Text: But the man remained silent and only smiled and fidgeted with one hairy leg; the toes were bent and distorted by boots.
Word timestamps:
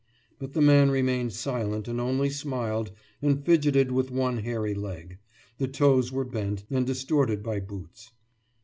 But 0.39 0.53
the 0.53 0.61
man 0.63 0.89
remained 0.89 1.31
silent 1.31 1.87
and 1.87 2.01
only 2.01 2.31
smiled 2.31 2.89
and 3.21 3.45
fidgeted 3.45 3.91
with 3.91 4.09
one 4.09 4.39
hairy 4.39 4.73
leg; 4.73 5.19
the 5.59 5.67
toes 5.67 6.11
were 6.11 6.25
bent 6.25 6.65
and 6.71 6.87
distorted 6.87 7.43
by 7.43 7.59
boots. 7.59 8.09